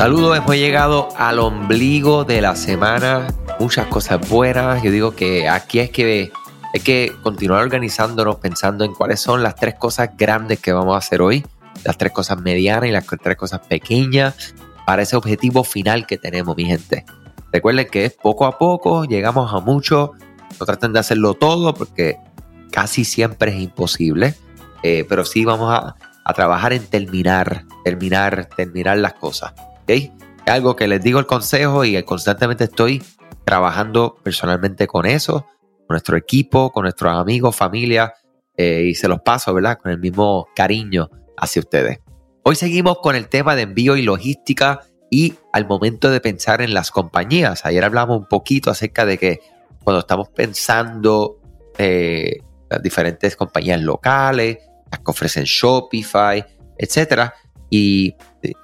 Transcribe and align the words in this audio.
Saludos, 0.00 0.38
hemos 0.38 0.56
llegado 0.56 1.08
al 1.18 1.38
ombligo 1.38 2.24
de 2.24 2.40
la 2.40 2.56
semana. 2.56 3.26
Muchas 3.58 3.86
cosas 3.88 4.26
buenas. 4.30 4.82
Yo 4.82 4.90
digo 4.90 5.14
que 5.14 5.46
aquí 5.46 5.78
es 5.78 5.90
que 5.90 6.32
hay 6.72 6.80
que 6.80 7.12
continuar 7.22 7.60
organizándonos 7.60 8.36
pensando 8.36 8.86
en 8.86 8.94
cuáles 8.94 9.20
son 9.20 9.42
las 9.42 9.56
tres 9.56 9.74
cosas 9.74 10.16
grandes 10.16 10.58
que 10.58 10.72
vamos 10.72 10.94
a 10.94 10.98
hacer 11.00 11.20
hoy, 11.20 11.44
las 11.84 11.98
tres 11.98 12.12
cosas 12.12 12.40
medianas 12.40 12.88
y 12.88 12.92
las 12.92 13.04
tres 13.06 13.36
cosas 13.36 13.60
pequeñas 13.68 14.54
para 14.86 15.02
ese 15.02 15.16
objetivo 15.16 15.64
final 15.64 16.06
que 16.06 16.16
tenemos, 16.16 16.56
mi 16.56 16.64
gente. 16.64 17.04
Recuerden 17.52 17.86
que 17.90 18.06
es 18.06 18.14
poco 18.14 18.46
a 18.46 18.56
poco, 18.56 19.04
llegamos 19.04 19.52
a 19.52 19.60
mucho. 19.60 20.12
No 20.58 20.64
traten 20.64 20.94
de 20.94 21.00
hacerlo 21.00 21.34
todo 21.34 21.74
porque 21.74 22.16
casi 22.72 23.04
siempre 23.04 23.50
es 23.54 23.60
imposible. 23.60 24.34
Eh, 24.82 25.04
pero 25.06 25.26
sí 25.26 25.44
vamos 25.44 25.70
a, 25.70 25.94
a, 26.24 26.32
trabajar 26.32 26.72
en 26.72 26.86
terminar, 26.86 27.66
terminar, 27.84 28.48
terminar 28.56 28.96
las 28.96 29.12
cosas. 29.12 29.52
¿Okay? 29.90 30.12
Algo 30.46 30.76
que 30.76 30.88
les 30.88 31.02
digo 31.02 31.18
el 31.18 31.26
consejo 31.26 31.84
y 31.84 32.00
constantemente 32.04 32.64
estoy 32.64 33.02
trabajando 33.44 34.16
personalmente 34.22 34.86
con 34.86 35.06
eso, 35.06 35.46
con 35.86 35.94
nuestro 35.94 36.16
equipo, 36.16 36.70
con 36.70 36.84
nuestros 36.84 37.12
amigos, 37.14 37.56
familia, 37.56 38.14
eh, 38.56 38.84
y 38.90 38.94
se 38.94 39.08
los 39.08 39.20
paso, 39.20 39.52
¿verdad? 39.52 39.78
Con 39.82 39.90
el 39.90 39.98
mismo 39.98 40.46
cariño 40.54 41.10
hacia 41.36 41.60
ustedes. 41.60 42.00
Hoy 42.42 42.56
seguimos 42.56 42.98
con 42.98 43.16
el 43.16 43.28
tema 43.28 43.54
de 43.54 43.62
envío 43.62 43.96
y 43.96 44.02
logística 44.02 44.80
y 45.10 45.34
al 45.52 45.66
momento 45.66 46.10
de 46.10 46.20
pensar 46.20 46.62
en 46.62 46.72
las 46.72 46.90
compañías. 46.90 47.64
Ayer 47.66 47.84
hablamos 47.84 48.18
un 48.18 48.26
poquito 48.26 48.70
acerca 48.70 49.04
de 49.04 49.18
que 49.18 49.40
cuando 49.82 50.00
estamos 50.00 50.28
pensando 50.28 51.40
eh, 51.78 52.38
las 52.68 52.82
diferentes 52.82 53.36
compañías 53.36 53.80
locales, 53.80 54.58
las 54.90 55.00
que 55.00 55.10
ofrecen 55.10 55.44
Shopify, 55.44 56.44
etcétera, 56.78 57.34
y 57.68 58.14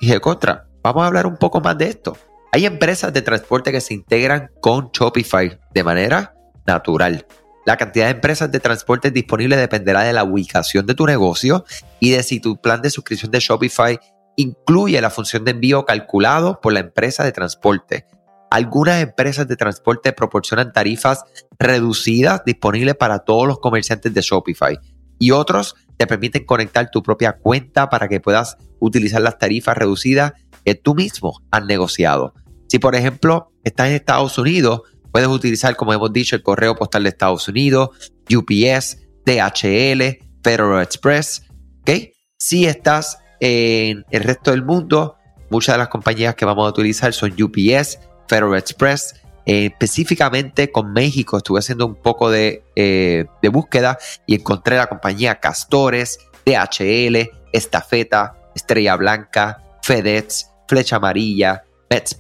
dije 0.01 0.21
contra, 0.21 0.66
vamos 0.87 1.03
a 1.03 1.07
hablar 1.09 1.27
un 1.27 1.37
poco 1.37 1.61
más 1.61 1.77
de 1.77 1.89
esto. 1.89 2.17
Hay 2.53 2.65
empresas 2.65 3.13
de 3.13 3.23
transporte 3.23 3.73
que 3.73 3.81
se 3.81 3.93
integran 3.93 4.51
con 4.61 4.91
Shopify 4.93 5.59
de 5.75 5.85
manera 5.85 6.35
natural. 6.65 7.27
La 7.65 7.77
cantidad 7.77 8.07
de 8.07 8.13
empresas 8.13 8.53
de 8.53 8.61
transporte 8.61 9.11
disponible 9.11 9.57
dependerá 9.57 10.05
de 10.05 10.13
la 10.13 10.23
ubicación 10.23 10.87
de 10.87 10.95
tu 10.95 11.05
negocio 11.05 11.65
y 11.99 12.11
de 12.11 12.23
si 12.23 12.39
tu 12.39 12.61
plan 12.61 12.83
de 12.83 12.91
suscripción 12.91 13.33
de 13.33 13.41
Shopify 13.41 13.99
incluye 14.37 15.01
la 15.01 15.11
función 15.11 15.45
de 15.45 15.51
envío 15.51 15.85
calculado 15.85 16.61
por 16.61 16.73
la 16.73 16.81
empresa 16.81 17.25
de 17.25 17.33
transporte. 17.33 18.07
Algunas 18.53 19.03
empresas 19.03 19.49
de 19.49 19.57
transporte 19.57 20.13
proporcionan 20.13 20.73
tarifas 20.73 21.25
reducidas 21.59 22.45
disponibles 22.45 22.95
para 22.95 23.19
todos 23.19 23.49
los 23.49 23.59
comerciantes 23.59 24.15
de 24.15 24.21
Shopify 24.21 24.79
y 25.19 25.33
otros 25.33 25.75
te 25.97 26.07
permiten 26.07 26.45
conectar 26.45 26.91
tu 26.91 27.03
propia 27.03 27.33
cuenta 27.33 27.89
para 27.89 28.09
que 28.09 28.21
puedas 28.21 28.57
utilizar 28.79 29.23
las 29.23 29.39
tarifas 29.39 29.77
reducidas 29.77 30.35
que 30.67 30.75
tú 30.75 30.97
mismo 30.97 31.41
has 31.53 31.65
negociado. 31.65 32.35
Si 32.69 32.81
por 32.81 32.97
ejemplo 32.97 33.53
estás 33.63 33.87
en 33.87 33.95
Estados 33.95 34.37
Unidos, 34.37 34.83
puedes 35.13 35.29
utilizar, 35.29 35.77
como 35.77 35.93
hemos 35.93 36.13
dicho, 36.13 36.35
el 36.35 36.43
correo 36.43 36.75
postal 36.75 37.05
de 37.05 37.11
Estados 37.11 37.47
Unidos, 37.47 37.91
UPS, 38.29 38.99
DHL, 39.25 40.19
Federal 40.43 40.83
Express. 40.83 41.45
¿okay? 41.83 42.13
Si 42.37 42.67
estás 42.67 43.19
en 43.39 44.05
el 44.11 44.25
resto 44.25 44.51
del 44.51 44.65
mundo, 44.65 45.17
muchas 45.51 45.77
de 45.77 45.79
las 45.79 45.89
compañías 45.89 46.35
que 46.35 46.45
vamos 46.45 46.67
a 46.67 46.71
utilizar 46.71 47.13
son 47.13 47.31
UPS, 47.41 48.01
Federal 48.29 48.57
Express, 48.57 49.15
eh, 49.47 49.67
específicamente 49.67 50.73
con 50.73 50.93
México 50.93 51.37
estuve 51.37 51.61
haciendo 51.61 51.87
un 51.87 51.95
poco 51.95 52.29
de, 52.29 52.65
eh, 52.75 53.27
de, 53.41 53.49
búsqueda 53.49 53.99
y 54.27 54.35
encontré 54.35 54.77
la 54.77 54.89
compañía 54.89 55.39
Castores, 55.39 56.19
DHL, 56.45 57.31
Estafeta, 57.53 58.35
Estrella 58.57 58.97
Blanca, 58.97 59.63
FedEx, 59.83 60.51
Flecha 60.69 60.97
Amarilla, 60.97 61.65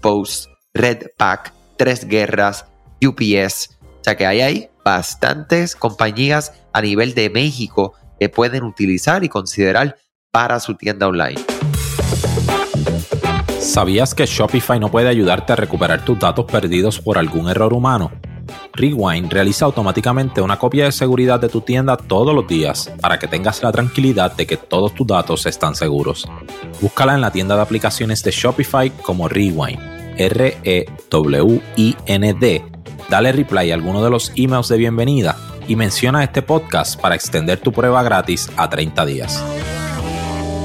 Post, 0.00 0.48
Red 0.74 1.08
Pack, 1.16 1.52
Tres 1.76 2.06
Guerras, 2.06 2.66
UPS. 3.02 3.78
O 3.82 4.04
sea 4.04 4.16
que 4.16 4.26
ahí 4.26 4.40
hay 4.40 4.70
bastantes 4.84 5.74
compañías 5.74 6.52
a 6.72 6.80
nivel 6.80 7.14
de 7.14 7.30
México 7.30 7.94
que 8.18 8.28
pueden 8.28 8.62
utilizar 8.62 9.24
y 9.24 9.28
considerar 9.28 9.96
para 10.30 10.60
su 10.60 10.74
tienda 10.74 11.08
online. 11.08 11.40
¿Sabías 13.60 14.14
que 14.14 14.26
Shopify 14.26 14.78
no 14.78 14.90
puede 14.90 15.08
ayudarte 15.08 15.52
a 15.52 15.56
recuperar 15.56 16.04
tus 16.04 16.18
datos 16.18 16.46
perdidos 16.46 17.00
por 17.00 17.18
algún 17.18 17.48
error 17.48 17.72
humano? 17.72 18.12
Rewind 18.76 19.32
realiza 19.32 19.64
automáticamente 19.64 20.42
una 20.42 20.58
copia 20.58 20.84
de 20.84 20.92
seguridad 20.92 21.40
de 21.40 21.48
tu 21.48 21.62
tienda 21.62 21.96
todos 21.96 22.34
los 22.34 22.46
días 22.46 22.92
para 23.00 23.18
que 23.18 23.26
tengas 23.26 23.62
la 23.62 23.72
tranquilidad 23.72 24.36
de 24.36 24.46
que 24.46 24.56
todos 24.56 24.94
tus 24.94 25.06
datos 25.06 25.46
están 25.46 25.74
seguros. 25.74 26.28
Búscala 26.80 27.14
en 27.14 27.22
la 27.22 27.30
tienda 27.30 27.56
de 27.56 27.62
aplicaciones 27.62 28.22
de 28.22 28.30
Shopify 28.30 28.90
como 28.90 29.28
Rewind, 29.28 29.80
R-E-W-I-N-D. 30.18 30.84
Dale 33.08 33.32
reply 33.32 33.70
a 33.70 33.74
alguno 33.74 34.04
de 34.04 34.10
los 34.10 34.32
emails 34.36 34.68
de 34.68 34.76
bienvenida 34.76 35.36
y 35.66 35.76
menciona 35.76 36.22
este 36.22 36.42
podcast 36.42 37.00
para 37.00 37.14
extender 37.14 37.58
tu 37.60 37.72
prueba 37.72 38.02
gratis 38.02 38.50
a 38.56 38.68
30 38.68 39.06
días. 39.06 39.42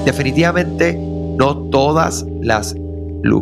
Definitivamente 0.05 0.95
no 0.95 1.69
todas 1.69 2.25
las 2.41 2.75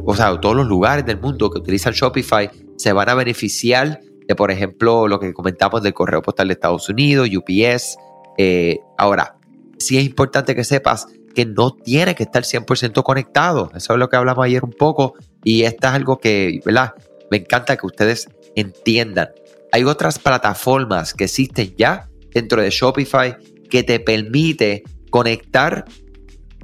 o 0.06 0.16
sea, 0.16 0.40
todos 0.40 0.56
los 0.58 0.68
lugares 0.68 1.06
del 1.06 1.20
mundo 1.20 1.50
que 1.50 1.60
utilizan 1.60 1.94
Shopify 1.94 2.50
se 2.76 2.92
van 2.94 3.10
a 3.10 3.14
beneficiar 3.14 4.02
de, 4.30 4.36
por 4.36 4.52
ejemplo, 4.52 5.08
lo 5.08 5.20
que 5.20 5.34
comentamos 5.34 5.82
del 5.82 5.96
correo 5.96 6.22
postal 6.22 6.50
de 6.50 6.54
Estados 6.54 6.88
Unidos, 6.88 7.28
UPS. 7.36 7.98
Eh, 8.38 8.80
ahora, 8.96 9.38
sí 9.80 9.98
es 9.98 10.06
importante 10.06 10.56
que 10.56 10.64
sepas 10.64 11.08
que 11.34 11.48
no 11.48 11.72
tiene 11.72 12.14
que 12.14 12.24
estar 12.24 12.44
100% 12.44 13.02
conectado. 13.02 13.72
Eso 13.76 13.94
es 13.94 14.00
lo 14.00 14.08
que 14.08 14.18
hablamos 14.18 14.46
ayer 14.46 14.64
un 14.64 14.72
poco 14.72 15.16
y 15.44 15.64
esto 15.64 15.88
es 15.88 15.94
algo 15.96 16.20
que, 16.20 16.62
¿verdad? 16.64 16.94
Me 17.32 17.38
encanta 17.38 17.76
que 17.76 17.88
ustedes 17.88 18.30
entiendan. 18.56 19.30
Hay 19.72 19.84
otras 19.84 20.20
plataformas 20.20 21.16
que 21.16 21.24
existen 21.24 21.74
ya 21.76 22.08
dentro 22.32 22.62
de 22.62 22.70
Shopify 22.70 23.36
que 23.68 23.82
te 23.82 24.00
permite 24.00 24.84
conectar 25.10 25.86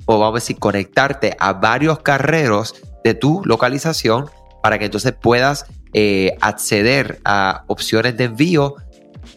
o 0.06 0.20
vamos 0.20 0.34
a 0.34 0.42
decir 0.42 0.59
conectarte 0.59 1.36
a 1.40 1.54
varios 1.54 1.98
carreros 2.00 2.75
de 3.04 3.16
tu 3.16 3.42
localización 3.44 4.30
para 4.62 4.78
que 4.78 4.86
entonces 4.86 5.14
puedas 5.20 5.66
eh, 5.97 6.35
acceder 6.41 7.19
a 7.23 7.63
opciones 7.67 8.17
de 8.17 8.25
envío 8.25 8.75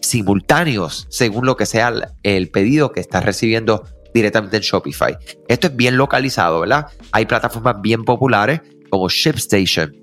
simultáneos 0.00 1.06
según 1.08 1.46
lo 1.46 1.56
que 1.56 1.66
sea 1.66 1.94
el 2.24 2.50
pedido 2.50 2.90
que 2.90 2.98
estás 2.98 3.24
recibiendo 3.24 3.84
directamente 4.12 4.56
en 4.56 4.64
Shopify. 4.64 5.16
Esto 5.46 5.68
es 5.68 5.76
bien 5.76 5.96
localizado, 5.96 6.58
¿verdad? 6.58 6.86
Hay 7.12 7.26
plataformas 7.26 7.80
bien 7.80 8.04
populares 8.04 8.60
como 8.90 9.08
ShipStation, 9.08 9.94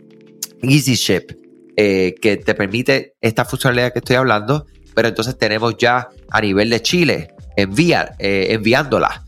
EasyShip, 0.62 1.34
eh, 1.76 2.16
que 2.22 2.38
te 2.38 2.56
permite 2.56 3.16
esta 3.20 3.44
funcionalidad 3.44 3.92
que 3.92 4.00
estoy 4.00 4.16
hablando, 4.16 4.66
pero 4.94 5.10
entonces 5.10 5.38
tenemos 5.38 5.76
ya 5.78 6.08
a 6.32 6.40
nivel 6.40 6.70
de 6.70 6.82
Chile, 6.82 7.34
envía, 7.58 8.16
eh, 8.18 8.48
enviándola. 8.52 9.24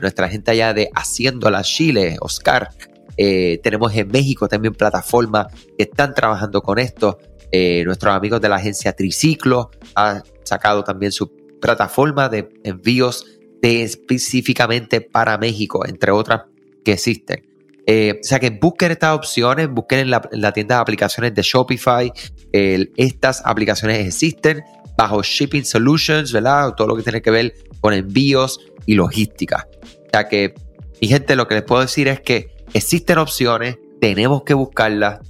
nuestra 0.00 0.28
gente 0.28 0.52
allá 0.52 0.72
de 0.72 0.88
Haciéndola 0.94 1.62
Chile, 1.62 2.16
Oscar, 2.20 2.70
eh, 3.16 3.60
tenemos 3.62 3.94
en 3.94 4.08
México 4.08 4.48
también 4.48 4.74
plataformas 4.74 5.46
que 5.76 5.84
están 5.84 6.14
trabajando 6.14 6.62
con 6.62 6.78
esto. 6.78 7.18
Eh, 7.50 7.84
nuestros 7.84 8.14
amigos 8.14 8.40
de 8.40 8.48
la 8.48 8.56
agencia 8.56 8.92
Triciclo 8.94 9.70
han 9.94 10.22
sacado 10.42 10.82
también 10.82 11.12
su 11.12 11.30
plataforma 11.60 12.28
de 12.28 12.48
envíos 12.64 13.26
específicamente 13.62 15.00
para 15.00 15.38
México, 15.38 15.86
entre 15.86 16.10
otras 16.10 16.42
que 16.84 16.92
existen. 16.92 17.46
Eh, 17.86 18.18
o 18.20 18.24
sea 18.24 18.40
que 18.40 18.50
busquen 18.50 18.92
estas 18.92 19.14
opciones, 19.14 19.68
busquen 19.68 20.00
en 20.00 20.10
la, 20.10 20.52
tienda 20.52 20.76
de 20.76 20.80
aplicaciones 20.80 21.34
de 21.34 21.42
Shopify. 21.42 22.12
estas 22.52 23.42
aplicaciones 23.44 24.06
existen 24.06 24.62
bajo 24.96 25.22
Shipping 25.22 25.64
Solutions, 25.64 26.32
¿verdad? 26.32 26.74
Todo 26.74 26.88
lo 26.88 26.96
que 26.96 27.02
tiene 27.02 27.22
que 27.22 27.30
ver 27.30 27.54
con 27.80 27.94
envíos 27.94 28.58
y 28.86 28.94
logística. 28.94 29.68
O 29.82 30.10
sea 30.12 30.28
que, 30.28 30.54
mi 31.00 31.08
gente, 31.08 31.36
lo 31.36 31.46
que 31.46 31.54
les 31.54 31.64
puedo 31.64 31.82
decir 31.82 32.08
es 32.08 32.20
que 32.20 32.53
Existen 32.74 33.18
opciones, 33.18 33.78
tenemos 34.00 34.42
que 34.42 34.52
buscarlas, 34.52 35.20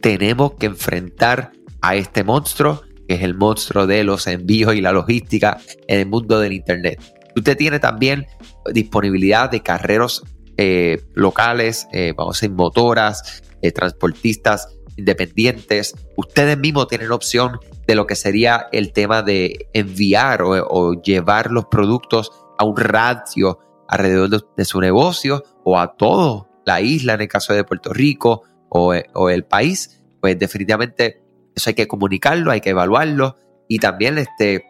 tenemos 0.00 0.54
que 0.54 0.64
enfrentar 0.64 1.52
a 1.82 1.96
este 1.96 2.24
monstruo, 2.24 2.80
que 3.06 3.16
es 3.16 3.22
el 3.22 3.34
monstruo 3.34 3.86
de 3.86 4.04
los 4.04 4.26
envíos 4.26 4.74
y 4.74 4.80
la 4.80 4.90
logística 4.90 5.58
en 5.86 6.00
el 6.00 6.06
mundo 6.06 6.40
del 6.40 6.54
Internet. 6.54 6.98
Usted 7.36 7.58
tiene 7.58 7.78
también 7.78 8.26
disponibilidad 8.72 9.50
de 9.50 9.60
carreros 9.60 10.24
eh, 10.56 11.04
locales, 11.12 11.86
eh, 11.92 12.14
vamos 12.16 12.38
a 12.38 12.40
decir, 12.40 12.56
motoras, 12.56 13.42
eh, 13.60 13.70
transportistas 13.70 14.68
independientes. 14.96 15.94
Ustedes 16.16 16.56
mismos 16.56 16.88
tienen 16.88 17.12
opción 17.12 17.58
de 17.86 17.96
lo 17.96 18.06
que 18.06 18.16
sería 18.16 18.68
el 18.72 18.94
tema 18.94 19.22
de 19.22 19.68
enviar 19.74 20.40
o, 20.42 21.02
llevar 21.02 21.50
los 21.50 21.66
productos 21.66 22.32
a 22.56 22.64
un 22.64 22.78
radio 22.78 23.58
alrededor 23.88 24.30
de, 24.30 24.40
de, 24.56 24.64
su 24.64 24.80
negocio 24.80 25.42
o 25.64 25.78
a 25.78 25.96
todo 25.96 26.48
la 26.64 26.80
isla 26.80 27.14
en 27.14 27.22
el 27.22 27.28
caso 27.28 27.52
de 27.52 27.64
Puerto 27.64 27.92
Rico 27.92 28.42
o, 28.68 28.92
el 28.92 29.44
país, 29.44 30.02
pues 30.20 30.38
definitivamente 30.38 31.22
eso 31.54 31.70
hay 31.70 31.74
que 31.74 31.86
comunicarlo, 31.86 32.50
hay 32.50 32.60
que 32.60 32.70
evaluarlo 32.70 33.36
y 33.68 33.78
también 33.78 34.18
este, 34.18 34.64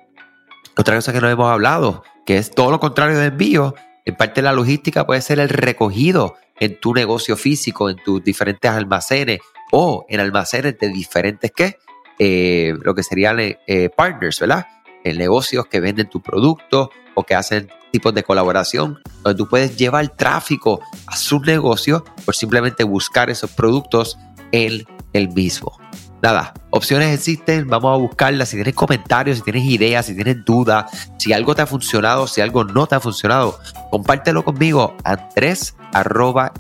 otra 0.77 0.97
cosa 0.97 1.13
que 1.13 1.21
no 1.21 1.29
hemos 1.31 1.51
hablado, 1.51 2.05
que 2.27 2.37
es 2.37 2.51
todo 2.51 2.71
lo 2.71 2.81
contrario 2.81 3.19
de 3.19 3.27
envío, 3.27 3.75
en 4.05 4.17
parte 4.17 4.43
de 4.43 4.45
la 4.45 4.53
logística 4.53 5.07
puede 5.07 5.23
ser 5.23 5.39
el 5.39 5.49
recogido 5.49 6.37
en 6.61 6.79
tu 6.79 6.93
negocio 6.93 7.37
físico, 7.37 7.89
en 7.89 7.97
tus 7.97 8.23
diferentes 8.23 8.71
almacenes 8.71 9.41
o 9.73 10.05
en 10.09 10.21
almacenes 10.21 10.79
de 10.79 10.89
diferentes, 10.89 11.51
¿qué? 11.51 11.79
Eh, 12.19 12.75
lo 12.83 12.95
que 12.95 13.03
serían 13.03 13.39
eh, 13.41 13.91
partners, 13.97 14.39
¿verdad? 14.39 14.67
En 15.05 15.19
negocios 15.19 15.67
que 15.67 15.81
venden 15.81 16.09
tu 16.09 16.21
producto 16.21 16.91
o 17.15 17.23
que 17.23 17.35
hacen 17.35 17.71
tipos 17.93 18.13
de 18.13 18.25
colaboración, 18.25 18.99
donde 19.23 19.37
tú 19.37 19.49
puedes 19.49 19.77
llevar 19.77 20.09
tráfico 20.09 20.81
a 21.07 21.17
sus 21.17 21.43
negocios 21.43 22.03
por 22.25 22.35
simplemente 22.35 22.83
buscar 22.83 23.31
esos 23.31 23.51
productos 23.53 24.19
en 24.51 24.85
el 25.13 25.29
mismo. 25.29 25.79
Nada, 26.25 26.55
opciones 26.71 27.15
existen, 27.15 27.69
vamos 27.69 27.93
a 27.95 27.99
buscarlas. 27.99 28.49
Si 28.49 28.57
tienes 28.57 28.75
comentarios, 28.75 29.37
si 29.37 29.45
tienes 29.45 29.65
ideas, 29.65 30.07
si 30.07 30.15
tienes 30.15 30.43
dudas, 30.45 30.87
si 31.19 31.35
algo 31.35 31.55
te 31.55 31.61
ha 31.61 31.67
funcionado, 31.67 32.27
si 32.27 32.41
algo 32.41 32.65
no 32.65 32.87
te 32.87 32.95
ha 32.95 33.01
funcionado, 33.01 33.59
compártelo 33.91 34.43
conmigo, 34.43 34.97
andrés 35.05 35.77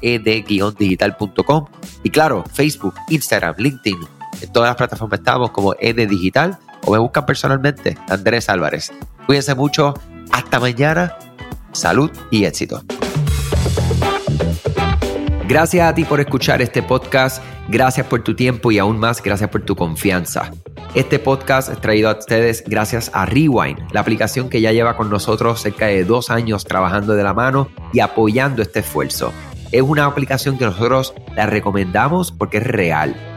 ed-digital.com 0.02 1.67
y 2.02 2.11
claro, 2.11 2.44
Facebook, 2.52 2.94
Instagram, 3.08 3.55
LinkedIn, 3.56 3.99
en 4.43 4.52
todas 4.52 4.69
las 4.69 4.76
plataformas 4.76 5.20
estamos 5.20 5.50
como 5.50 5.75
ed 5.81 5.96
digital 6.08 6.58
o 6.84 6.92
me 6.92 6.98
buscan 6.98 7.26
personalmente, 7.26 7.96
Andrés 8.08 8.48
Álvarez. 8.48 8.92
Cuídense 9.26 9.54
mucho, 9.54 9.94
hasta 10.31 10.60
mañana, 10.60 11.16
salud 11.72 12.10
y 12.31 12.44
éxito. 12.44 12.82
Gracias 15.46 15.86
a 15.86 15.94
ti 15.94 16.04
por 16.04 16.20
escuchar 16.20 16.62
este 16.62 16.82
podcast, 16.82 17.42
gracias 17.69 18.06
por 18.06 18.22
tu 18.22 18.34
tiempo 18.34 18.72
y 18.72 18.78
aún 18.78 18.98
más 18.98 19.22
gracias 19.22 19.50
por 19.50 19.62
tu 19.62 19.76
confianza. 19.76 20.50
Este 20.94 21.19
podcast 21.19 21.70
es 21.70 21.81
traído 21.81 22.08
a 22.08 22.19
ustedes 22.19 22.64
gracias 22.66 23.10
a 23.12 23.26
Rewind, 23.26 23.92
la 23.92 24.00
aplicación 24.00 24.48
que 24.48 24.60
ya 24.60 24.72
lleva 24.72 24.96
con 24.96 25.10
nosotros 25.10 25.60
cerca 25.60 25.86
de 25.86 26.04
dos 26.04 26.31
años 26.31 26.64
trabajando 26.64 27.14
de 27.14 27.25
la 27.25 27.34
mano 27.34 27.69
y 27.92 28.00
apoyando 28.00 28.62
este 28.62 28.81
esfuerzo. 28.81 29.32
Es 29.72 29.82
una 29.82 30.06
aplicación 30.06 30.56
que 30.56 30.64
nosotros 30.64 31.12
la 31.34 31.46
recomendamos 31.46 32.31
porque 32.31 32.58
es 32.58 32.64
real 32.64 33.14